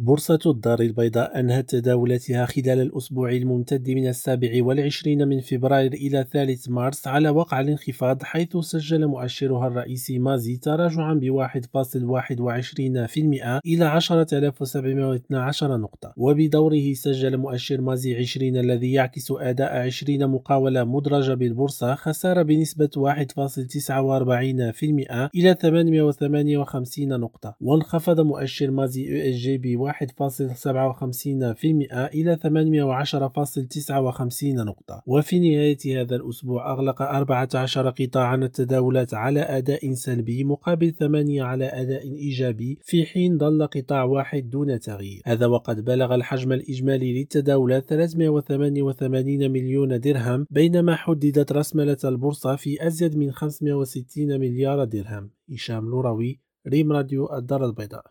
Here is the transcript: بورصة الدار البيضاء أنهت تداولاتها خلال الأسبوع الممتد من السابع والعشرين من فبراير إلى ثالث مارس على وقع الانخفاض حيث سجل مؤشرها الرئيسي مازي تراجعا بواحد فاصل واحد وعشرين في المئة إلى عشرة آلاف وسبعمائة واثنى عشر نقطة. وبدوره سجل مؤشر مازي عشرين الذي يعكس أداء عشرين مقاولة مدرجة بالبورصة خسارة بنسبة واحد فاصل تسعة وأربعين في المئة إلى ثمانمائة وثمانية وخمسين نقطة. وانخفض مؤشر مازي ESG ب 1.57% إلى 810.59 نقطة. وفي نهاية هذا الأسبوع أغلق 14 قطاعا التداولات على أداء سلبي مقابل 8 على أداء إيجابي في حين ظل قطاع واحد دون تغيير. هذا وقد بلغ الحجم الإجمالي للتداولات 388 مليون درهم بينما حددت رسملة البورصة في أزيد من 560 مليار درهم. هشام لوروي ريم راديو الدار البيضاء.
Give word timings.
بورصة 0.00 0.38
الدار 0.46 0.80
البيضاء 0.80 1.40
أنهت 1.40 1.70
تداولاتها 1.70 2.46
خلال 2.46 2.80
الأسبوع 2.80 3.30
الممتد 3.30 3.90
من 3.90 4.08
السابع 4.08 4.50
والعشرين 4.64 5.28
من 5.28 5.40
فبراير 5.40 5.92
إلى 5.92 6.26
ثالث 6.32 6.68
مارس 6.68 7.06
على 7.06 7.28
وقع 7.28 7.60
الانخفاض 7.60 8.22
حيث 8.22 8.56
سجل 8.56 9.06
مؤشرها 9.06 9.66
الرئيسي 9.66 10.18
مازي 10.18 10.56
تراجعا 10.56 11.14
بواحد 11.14 11.64
فاصل 11.64 12.04
واحد 12.04 12.40
وعشرين 12.40 13.06
في 13.06 13.20
المئة 13.20 13.60
إلى 13.66 13.84
عشرة 13.84 14.38
آلاف 14.38 14.62
وسبعمائة 14.62 15.04
واثنى 15.04 15.38
عشر 15.38 15.76
نقطة. 15.76 16.12
وبدوره 16.16 16.92
سجل 16.92 17.36
مؤشر 17.36 17.80
مازي 17.80 18.16
عشرين 18.16 18.56
الذي 18.56 18.92
يعكس 18.92 19.30
أداء 19.30 19.76
عشرين 19.76 20.26
مقاولة 20.26 20.84
مدرجة 20.84 21.34
بالبورصة 21.34 21.94
خسارة 21.94 22.42
بنسبة 22.42 22.90
واحد 22.96 23.32
فاصل 23.32 23.64
تسعة 23.64 24.02
وأربعين 24.02 24.72
في 24.72 24.86
المئة 24.86 25.30
إلى 25.34 25.56
ثمانمائة 25.60 26.02
وثمانية 26.02 26.58
وخمسين 26.58 27.08
نقطة. 27.08 27.54
وانخفض 27.60 28.20
مؤشر 28.20 28.70
مازي 28.70 29.30
ESG 29.30 29.58
ب 29.58 29.87
1.57% 29.92 29.94
إلى 32.14 32.36
810.59 32.36 34.44
نقطة. 34.44 35.02
وفي 35.06 35.38
نهاية 35.38 36.00
هذا 36.00 36.16
الأسبوع 36.16 36.72
أغلق 36.72 37.02
14 37.02 37.90
قطاعا 37.90 38.36
التداولات 38.36 39.14
على 39.14 39.40
أداء 39.40 39.92
سلبي 39.92 40.44
مقابل 40.44 40.92
8 40.92 41.42
على 41.42 41.64
أداء 41.64 42.02
إيجابي 42.02 42.78
في 42.82 43.06
حين 43.06 43.38
ظل 43.38 43.66
قطاع 43.66 44.04
واحد 44.04 44.50
دون 44.50 44.80
تغيير. 44.80 45.22
هذا 45.26 45.46
وقد 45.46 45.84
بلغ 45.84 46.14
الحجم 46.14 46.52
الإجمالي 46.52 47.18
للتداولات 47.18 47.88
388 47.88 49.50
مليون 49.50 50.00
درهم 50.00 50.46
بينما 50.50 50.96
حددت 50.96 51.52
رسملة 51.52 51.96
البورصة 52.04 52.56
في 52.56 52.86
أزيد 52.86 53.16
من 53.16 53.32
560 53.32 54.40
مليار 54.40 54.84
درهم. 54.84 55.30
هشام 55.52 55.90
لوروي 55.90 56.40
ريم 56.68 56.92
راديو 56.92 57.36
الدار 57.36 57.66
البيضاء. 57.66 58.02